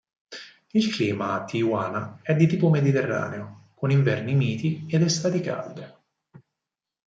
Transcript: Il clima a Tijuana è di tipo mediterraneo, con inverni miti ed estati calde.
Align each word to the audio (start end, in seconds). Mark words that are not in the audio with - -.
Il 0.71 0.87
clima 0.91 1.33
a 1.33 1.45
Tijuana 1.45 2.21
è 2.23 2.33
di 2.33 2.47
tipo 2.47 2.71
mediterraneo, 2.71 3.69
con 3.75 3.91
inverni 3.91 4.33
miti 4.33 4.83
ed 4.89 5.03
estati 5.03 5.41
calde. 5.41 5.95